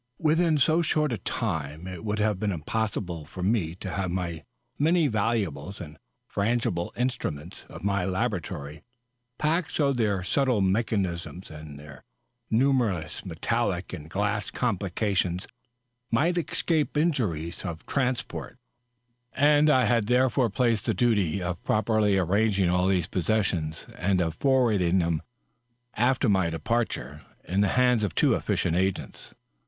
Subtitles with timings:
[0.17, 4.41] Within so short a time it would have been impossible for me to have the
[4.79, 8.81] many valuable and frangible instruments of my laboratory
[9.37, 12.03] packed so that their subtle mechanisms, their
[12.49, 15.47] numberless metallic or d^ass complications,
[16.09, 18.57] might escape injuries of transport;
[19.33, 24.39] and I had therefore placed the duty of properly arranging all these possessions, and of
[24.39, 25.21] &rwarding them
[25.93, 29.35] after my departure, in the hands of two efficient agents.